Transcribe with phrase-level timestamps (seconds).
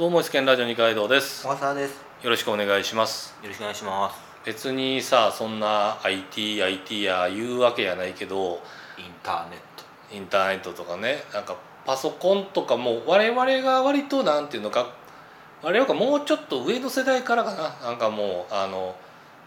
[0.00, 1.42] どうも試験ラジオ二階堂です。
[1.42, 2.02] 小笠です。
[2.22, 3.34] よろしくお願いします。
[3.42, 4.16] よろしくお願いします。
[4.46, 8.62] 別にさそんな ITIT や言うわけやないけど
[8.96, 10.16] インターネット。
[10.16, 14.90] インターネットとかねなんかパソコンとかも我々が割となんていうのか
[15.60, 17.90] 我々がもうちょっと上の世代からかな。
[17.90, 18.96] なんかもうあの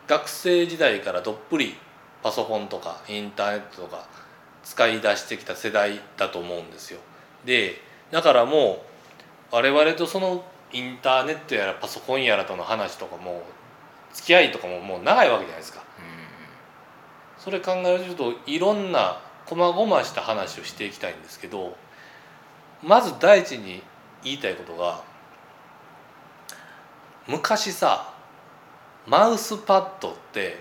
[0.05, 1.77] 学生時代からどっぷり
[2.21, 4.05] パソコンとかインターネットとか
[4.63, 6.99] 使い出してきた世代だと思うんですよ。
[7.43, 7.81] で
[8.11, 8.92] だからもう
[9.53, 13.43] 我々とそのインターネットやらパソコンやらとの話とかも
[14.11, 15.83] 付き合いとかももう長いわけじゃないですか。
[17.37, 21.77] それ考えるといろんな細々した話をしていきたいんですけど
[22.81, 23.83] まず第一に
[24.23, 25.03] 言いたいことが
[27.27, 28.11] 昔さ
[29.05, 30.57] マウスパッドって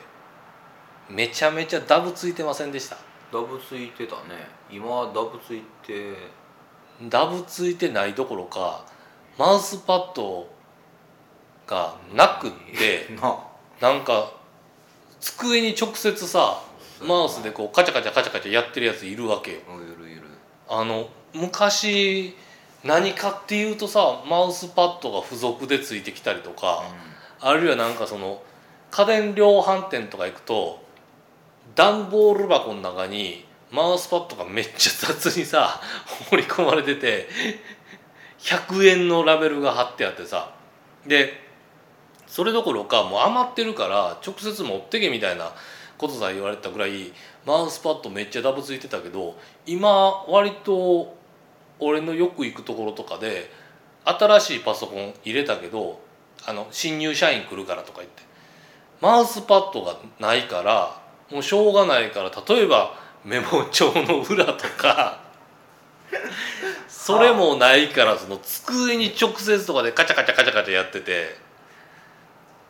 [1.09, 2.97] めちゃめちゃダブついてませんでした？
[3.33, 4.50] ダブついてたね。
[4.70, 6.14] 今ダブついて
[7.09, 8.84] ダブついてないどころか
[9.38, 10.48] マウスパッド
[11.66, 13.39] がなくって な
[13.81, 14.31] なんか
[15.20, 16.61] 机に直接さ
[17.00, 19.59] マウスでこうカチャカチャカチャカチャやってるやついるわけよ。
[20.69, 22.36] あの昔
[22.84, 26.84] 何かっていうとさマウスパッドが付属でついてきたりとか、
[27.41, 28.42] あるいはなんかその
[28.91, 30.83] 家電量販店とか行くと
[31.75, 35.81] 段ボール箱の中にマウスパッドがめっちゃ雑にさ
[36.31, 37.28] 放り込まれてて
[38.39, 40.51] 100円のラベルが貼ってあってさ。
[41.06, 41.42] で
[42.27, 45.53] それどころかもう余ってるから直接持ってけみたいな
[45.98, 47.12] ことさえ言われたぐらい
[47.45, 51.15] マウスパッドめっちゃダブついてたけど今割と
[51.78, 53.50] 俺のよく行くところとかで
[54.05, 56.00] 新しいパソコン入れたけど
[56.47, 58.23] あの新入社員来るからとか言って。
[59.03, 65.20] マウスパッドがないからもうしょうがないから例えばメモ帳の裏とか
[66.89, 71.37] それもないからその机に直接とかでカチャカチャカチャカチャやってて。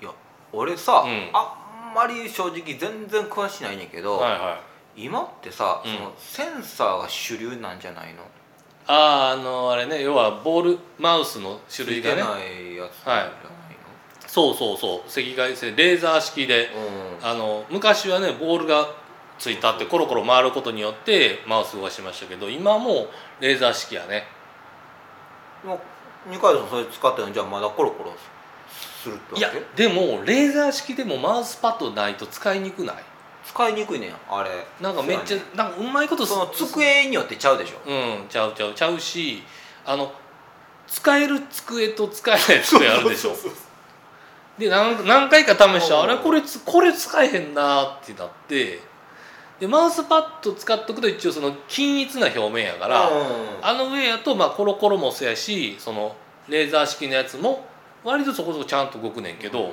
[0.00, 0.10] いや
[0.52, 1.30] 俺さ、うん。
[1.32, 1.54] あ
[1.90, 4.58] んまり正直全然詳しないねんけど、はいは
[4.96, 5.04] い。
[5.04, 5.92] 今ってさ、うん。
[5.94, 8.22] そのセンサーが主流なんじゃないの？
[8.86, 12.22] あああのあれね要はボールマウスの種類がね。
[12.22, 13.30] ないやつじゃないの、
[14.26, 15.00] そうそうそう。
[15.08, 16.70] 赤外線レーザー式で。
[17.20, 17.28] うん。
[17.28, 19.01] あの昔はねボールが
[19.38, 23.08] ついたってコロコロ回ることによってマウス動かしましたけど今もう
[23.40, 24.24] レーザー式やね。
[25.64, 25.78] もう
[26.30, 27.32] 二階堂さんそれ使ってるの？
[27.34, 28.12] じゃあまだコロコロ
[29.02, 32.96] するってわいやけでもレーザー式でもマウスパッドないと使いにくない。
[33.44, 34.50] 使いにくいねんあれ。
[34.80, 37.90] なんかめっちゃ、なんかうまいことその机によってちゃうでしょ？
[37.90, 37.92] う
[38.24, 38.74] んちゃうちゃう。
[38.74, 39.42] ちゃうし
[39.84, 40.12] あの
[40.86, 43.32] 使える机と使えない机あるでしょ？
[44.58, 46.00] で何何回か試してうん。
[46.02, 48.78] あれこれつこれ使えへんなってなって
[49.62, 53.24] でマウスパッド使っとくと一応その均一な表面やから、うん。
[53.62, 56.16] あの上やとまあコロコロもそうやしその
[56.48, 57.64] レーザー式のやつも
[58.02, 59.70] 割とそこそこちゃんと動くねんけど、うん。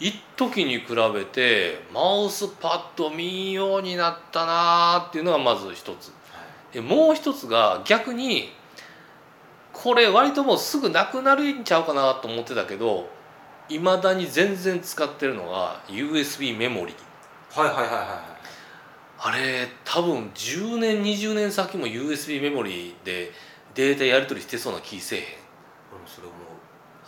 [0.00, 6.12] 一時に比べてマウスパッド見ようになったなーっていうのがまず一つ。
[6.72, 8.54] でもう一つが逆に
[9.74, 13.10] これ割ともうすぐなくなるんちゃうかなと思ってたけど
[13.68, 17.60] いまだに全然使ってるのが USB メモリー。
[17.60, 18.35] はいはいはいはいはい
[19.26, 23.32] あれ多分10年20年先も USB メモリーで
[23.74, 25.26] データやり取りしてそうな気せえへん。
[26.06, 26.40] それ思う。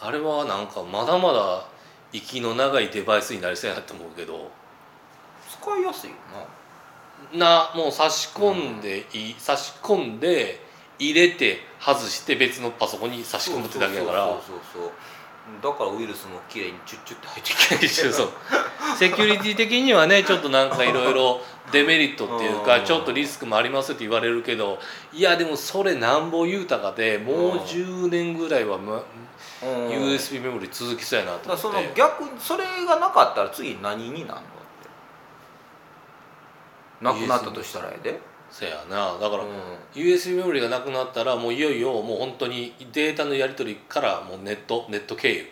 [0.01, 1.65] あれはなんかまだまだ
[2.13, 4.51] 息の長いデバイスになりそうやなって思うけど。
[5.49, 6.17] 使いやすいよ
[7.35, 10.61] なもう差し込んでいい、差し込んで
[10.99, 14.25] 入れて外して別のパソコンに差なし込むってだけだから。
[14.25, 14.33] そう
[14.73, 14.93] そうそう
[15.63, 18.31] だからウイルスも綺麗にチュッチュッて入ってきて一応 そう。
[18.99, 21.41] セキュリティ的にはねちょっとなんかいろいろ
[21.73, 22.65] デメリットっていううん。
[22.65, 24.79] かちょっとリスクもありますって言われるけど
[25.13, 29.03] いやでもそれなんぼ言うたかでもう10年ぐらいは、ま、
[29.63, 29.89] うん。
[29.89, 31.63] USB メモリ続きそうやなと思って。
[31.63, 34.49] その逆にそれがなかったら次何になるのって。
[37.01, 38.21] なくなったとしたらやで、
[38.51, 39.19] そやな。
[39.19, 39.51] だから、うん。
[39.95, 45.47] USB メモリがなくなったらもういよいよもう本当にデータのやり取りからもうネットネット経由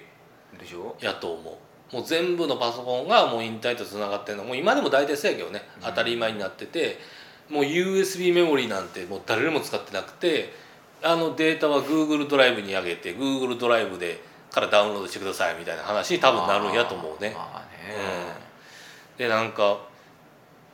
[0.58, 0.96] でしょ？
[1.00, 1.54] やと思う
[1.92, 4.44] もう全部のパソコンがもうインターネットつながってるの。
[4.44, 5.62] もう今でも大体そうやけどね。
[5.82, 6.98] 当たり前になってて、
[7.48, 10.66] もう USB メモリなんてもう誰も使ってなくて。
[11.02, 17.34] あのデータは Google ドライブに上げて Google ドライブでからダウンロードしてくださいみたいな話に多分なるんやと思うね。
[17.36, 17.66] まあね、
[19.18, 19.78] でなんか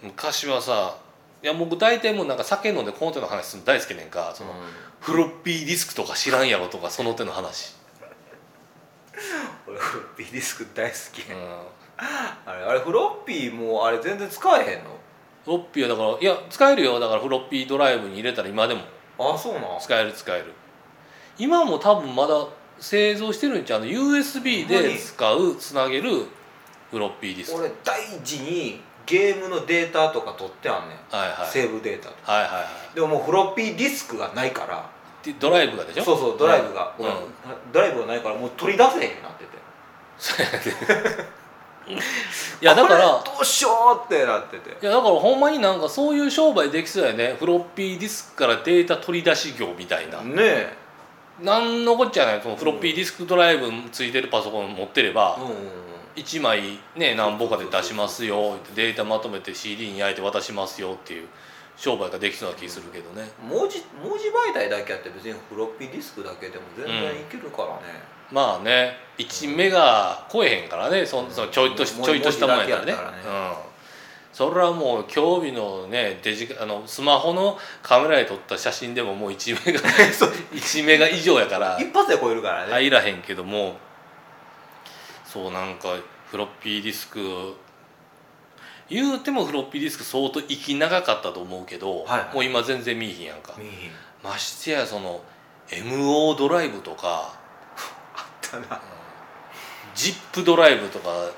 [0.01, 0.97] 昔はさ
[1.43, 4.33] いや僕大体もうなんか酒飲んでこの手の話するの大好きねんか。
[4.35, 4.57] その、うん。
[5.01, 7.82] フロッピーディスクとか知らんやろとかその手の話、俺
[9.83, 11.23] フロッピーディスク大好き。
[11.31, 11.37] うん、
[12.47, 14.91] あれあれフロッピーもうあれ全然使えへんの？
[15.45, 17.01] フロッピーはだからいや使えるよ。
[17.01, 18.83] だからフロッピードライブに入れたら今でも。
[19.19, 19.63] あそうなん？
[19.81, 20.53] 使える使える。
[21.39, 22.47] 今も多分まだ
[22.79, 26.27] 製造してるんちゃうの？USB で使うつなげる
[26.91, 27.61] フロッピーディスク。
[27.61, 31.51] 俺大事にゲームのデータとか取ってあんねん、はいはい。
[31.51, 32.33] セーブデータとか。
[32.33, 32.61] はいはいは
[32.93, 32.95] い。
[32.95, 34.89] でももうフロッピーディスクがないから。
[35.23, 36.05] でドライブがでしょ？
[36.05, 37.07] そうそうドライブが、うん。
[37.73, 39.45] ドライブがないからもう取り出せへんなって
[42.63, 44.71] いやだからどうしようってなってて。
[44.71, 47.37] いやだからほんまになんかそういう商売できそうやね。
[47.39, 50.77] フロッピーディスクからデータ取り出し業みたいな、ねえ。
[51.41, 52.41] なんのこっちゃない？
[52.43, 55.57] そのフロッピーディスクドライブついてるパソコン持ってれば、うんうんうん
[56.15, 58.59] 1枚ね何ぼかで出しますよ。
[58.75, 61.29] データまとめて CD に焼いて渡しますよっていう
[61.77, 63.29] 商売ができそうな気するけどね。
[63.43, 67.83] 文字文字媒体だけあって別にフロッピーディスクだけでも全然いけるからね、
[68.31, 71.05] まあね1メガ超えへんからね。
[71.07, 73.57] そんそのちょいとしうんちょいとしたもんやからね文字だけやったらうん。
[74.33, 81.79] それはもう興味のねデジカあのスマホのカメラで撮った写真でももう1メガ1メガ以上やから。
[81.81, 83.77] 一発で超えるからね、入らへんけども。
[85.25, 85.97] そうなんか
[86.31, 87.55] フロッピーディスク
[88.93, 92.35] 言うてもフロッピーディスク相当息長かったと思うけど、はいはい。
[92.35, 93.55] もう今全然見えへんやんか。
[94.23, 95.21] ましてやその
[95.69, 97.33] MO ドライブとか
[98.15, 98.81] あったな、
[99.95, 101.31] ジップドライブとかは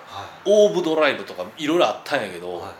[0.45, 2.73] オーブドライブとかいろいろあったんやけいど、はい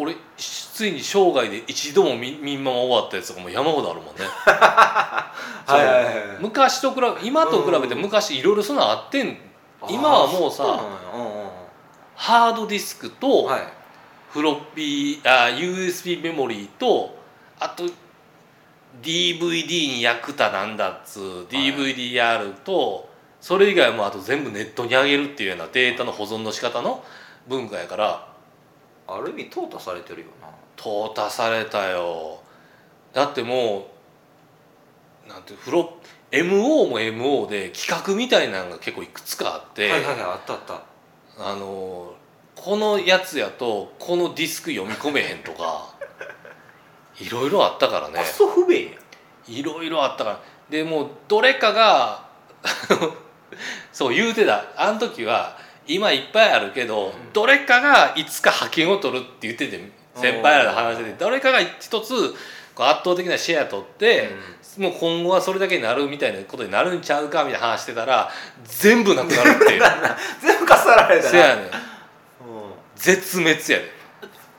[0.00, 4.24] 俺ついに生涯で一度も見見んまま終わったやつとかも山ほどあるもんね。
[4.46, 5.32] は
[5.70, 6.36] いはいはいはい。
[6.38, 9.36] 昔と比べ今と比べて昔いろいろそんなんあってん。
[9.88, 10.76] 今はもうさうんう
[11.46, 11.50] ん。
[12.14, 13.77] ハードディスクとはい
[14.30, 17.16] フロッピーあ USB メモリーと
[17.58, 17.84] あと
[19.02, 23.08] DVD に役立なんだっつう DVDR と
[23.40, 27.04] それ以外はもうあと全部ネットに上げるっていうようなデータの保存の仕方の
[27.48, 28.28] 文化やから。
[29.10, 30.48] ある意味淘汰されてるよな。
[30.76, 32.40] 淘汰されたよ。
[33.14, 33.88] だっても
[35.26, 35.94] うなんてフロ
[36.30, 40.82] MO も MO で企画みたいなのが結構いくつかあって、はいはいはいあったあった。
[41.40, 42.12] あの
[42.64, 45.94] このやつやとこのディスク読み込めへんとか
[47.20, 48.18] いろいろあったからね。
[48.18, 48.98] クソ不便や。
[49.46, 50.40] いろいろあったから。
[50.68, 52.24] でもうどれかが
[53.92, 54.64] そう言うてた。
[54.76, 55.56] あの時は
[55.86, 57.32] 今いっぱいあるけど、ん。
[57.32, 59.80] どれかがいつか覇権を取るって言ってて
[60.16, 62.34] 先輩らの話でどれかが一つ
[62.76, 64.30] 圧倒的なシェア取って、
[64.76, 68.30] もう今後はそれだけになるみたいなことになるんちゃうかみたいな話してたら
[68.64, 69.82] 全部なくなるっていう。
[70.42, 71.30] 全部かさられたな。
[71.30, 71.87] せやねんうん
[72.98, 73.98] 絶滅やで。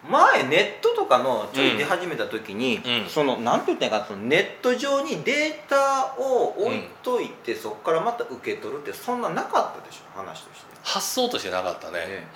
[0.10, 3.10] 前ネットとかのちょい出始めた時に、うん。
[3.10, 10.66] そのなんて言ったらいいかそのネット上にデータを置いといて、そこからまた受け取るってそんななかったでしょ話として。
[10.84, 12.28] 発想としてなかったね。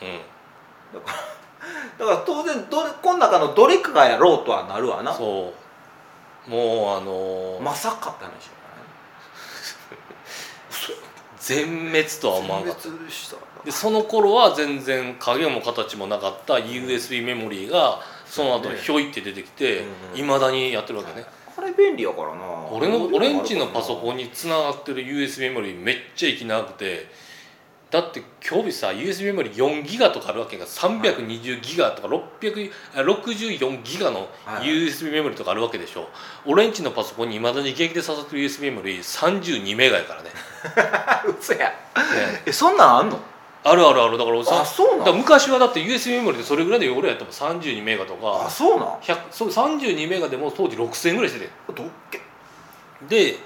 [0.94, 5.14] だからだから当然どれこの中のどれかがやろうとはなるわうな。
[5.14, 5.54] んそ
[6.48, 6.50] う。
[6.50, 8.63] もうあのーまさかって話だ
[11.44, 13.66] 全滅とは思わなかった。
[13.66, 16.56] でその頃は全然影も形もなかった。
[16.56, 21.26] USB メモリーがその後にひょいって出てきてうんいまだにやってるわけね。
[21.54, 22.42] これ便利やからな。
[22.72, 27.08] 俺の俺んちのパソコンンにつながってる USB メモリーめっちゃ息長くて
[27.94, 34.68] だって今日さ USB メモリー4ギガとかあるわけが320ギガとか600あ64ギガのはい。
[34.68, 36.10] USB メモリーとかあるわけでしょ。
[36.48, 40.32] 俺んちのパソコンにいまだに現役で刺さってる USB メモリー32メガやからね。
[41.40, 41.70] 嘘や。
[41.70, 41.74] ね
[42.48, 42.52] え。
[42.52, 43.20] そんなんあんの？
[43.64, 44.18] あるあるある。
[44.18, 51.52] だからさあそうな昔はだって USB メモリーでそれぐらいで俺やっても32メガとかあそうなん？100そう32メガでも当時6000円ぐらいしてて。
[51.76, 52.20] どっけ？
[53.08, 53.38] で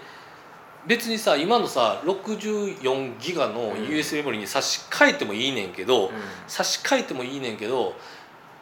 [0.88, 3.88] 別にさ今のさ64ギガのうん。
[3.88, 6.10] USB メモリーに差し替えてもいいねんけど、う
[6.48, 7.94] 差し替えてもいいねんけど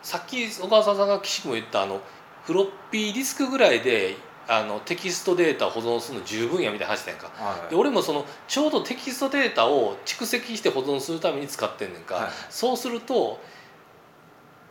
[0.01, 2.01] さっき小川さんが岸君も言ったあの
[2.43, 4.15] フロッピーディスクぐらいで
[4.47, 7.27] あのテキストデータを保存するの十分やみたいな話やんか。
[7.27, 7.69] んはい。
[7.69, 12.29] で俺もそのちょうどテキストデータを蓄積して保存するために使ってんねんか、はい。
[12.49, 13.39] そうすると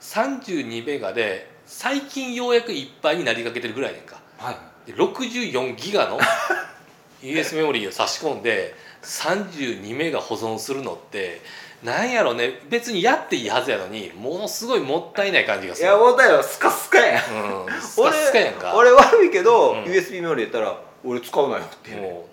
[0.00, 4.20] 32メガで最近ようやくいっぱいになりかけてるぐらいねんか。
[4.38, 4.56] はい。
[4.86, 6.18] で64ギガの
[7.24, 11.40] US メモリーを差し込んで32メガ保存するのって
[11.82, 12.60] なんやろね。
[12.70, 15.88] 別にやっていいはずやのにものすごいもったいない感じがする。
[15.88, 17.66] いやもうだよスカスカやん。
[17.66, 18.74] うんスカスカやんか。
[18.74, 19.84] 俺悪いけど、うん。
[19.84, 22.00] USB メモリーやったら俺使うなよっていう。
[22.00, 22.24] ね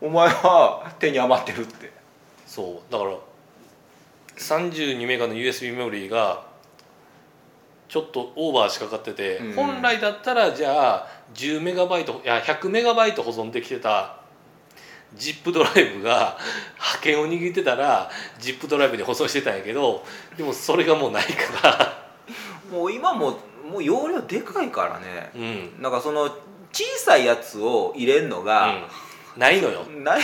[0.00, 1.90] お前は手に余ってるって。
[2.46, 2.92] そう。
[2.92, 3.16] だから
[4.36, 6.44] 32メガの USB メモリーが
[7.88, 9.52] ちょっとオーバーしかかってて、うん。
[9.54, 14.20] 本来だったらじゃあ10メガバイトいや100メガバイト保存できてた
[15.16, 16.36] ZIP ドライブが
[16.76, 20.04] 覇権を握ってたら ZIP ドライブで保存してたんやけど
[20.36, 22.04] でもそれがもうないから。
[22.70, 23.38] もう今も
[23.70, 25.30] もう容量でかいからね。
[25.34, 25.42] うん、
[25.76, 26.22] うん、なんかその
[26.72, 28.88] 小さいやつを入れるのが、
[29.36, 29.84] ないのよ。
[29.84, 30.20] ない。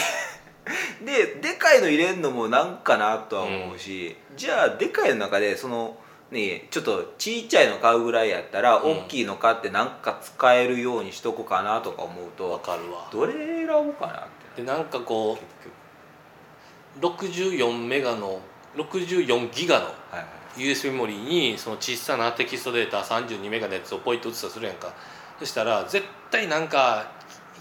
[1.04, 5.96] ででかいの入れんのもなんかなとは思うし、じゃあでかいの中でその
[6.30, 8.90] ねちょっとちっちゃいの買うぐらいやったら、うん。
[9.00, 13.08] 大きいの買ってなんか使えるようにしとこうかなとか思うわとかるわ。
[13.12, 14.22] どれ選ぼうかなっ
[14.54, 14.62] て。
[14.62, 15.38] でなんかこ
[16.98, 18.40] う64メガの
[18.76, 19.86] 64ギガの
[20.56, 24.92] USB メモリーにその小さなテキストデータ32メガのやつをポイッと移したとするやんか。
[25.38, 27.12] そしたら絶対なんか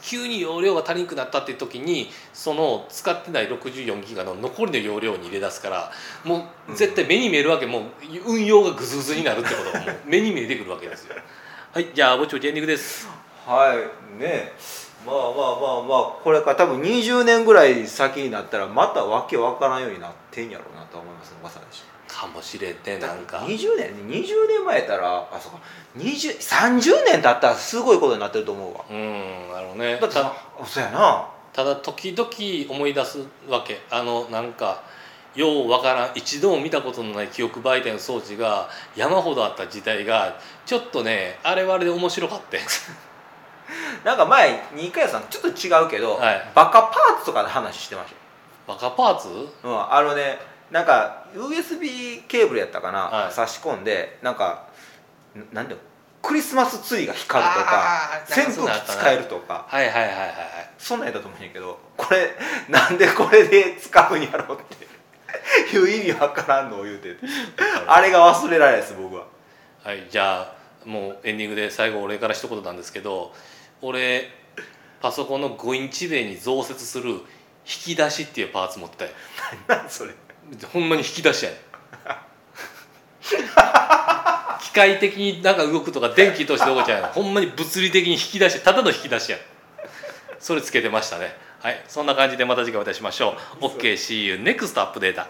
[0.02, 5.92] 急に容量が足りんくなったっていう時にその使ってない64ギガの残りの容量に入れ出すから
[6.24, 7.84] もう絶対目に見えるわけもう
[8.28, 11.16] 運用がグズグズになるってことがもう 目に見えてくるわけですよ。
[11.72, 13.08] はいじゃあぼちぼちエンディングです。
[13.46, 14.54] はいね。
[15.06, 15.32] まあまあまあ
[15.82, 21.66] まあこれから多分20年ぐらい先になったらまたわけわからんようになってんやろうなとは思いますまさに
[22.10, 23.38] かもしれんねなんか。
[23.38, 25.60] 20年20年前やったらあそうか。
[25.96, 28.84] 20 30年経ったらすごいことになってると思うわ。
[28.90, 29.98] うんなるほどね。
[30.02, 30.16] だって
[30.66, 31.30] そうやな。
[31.54, 33.82] ただ時々思い出すわけ。
[33.92, 34.82] あのなんか
[35.36, 42.58] ようわからん一度も見たことのない記憶媒体の装置が山ほどあった時代がちょっとねあれはあれで面白かった
[44.04, 46.52] なんか前二階さんちょっと違うけど、はい。
[46.56, 48.16] バカパーツとかの話してまし
[48.68, 49.28] バカパーツ？
[49.64, 50.40] うん、あのね
[50.72, 53.34] なんか USB ケーブルやったかな、はい。
[53.34, 54.68] 差し込んでなんか
[55.36, 55.76] んなんで
[56.22, 60.36] クリスマスツリーが光るとかあー扇風機使えるとかはいはいはいはいはい。
[60.78, 62.32] そんなんやったと思うんやけどこれ
[62.70, 64.62] なんでこれで使うんやろうっ
[65.70, 67.16] ていう意味わからんのを言うて
[67.88, 69.28] あれが忘れられないです僕は。
[69.84, 73.34] はいじゃあもうエンディングで最後俺から一言なんですけど
[73.82, 74.30] 俺
[75.02, 77.22] パソコンの5インチ米に増設する引
[77.66, 79.12] き出しっていうパーツ持ってたよ。
[79.68, 80.14] 何それ
[80.72, 81.60] ほんまに引き出しやねん。
[84.62, 89.38] 機械的になんか動くとか電気通して動くじゃないほんまに物理的に引き出しただの引き出しや
[90.40, 91.36] それつけてましたね。
[91.60, 91.84] はい。
[91.88, 93.66] そんな感じでまた次回お会いしましょう。
[93.66, 95.28] OKSee you NEXT アップデータ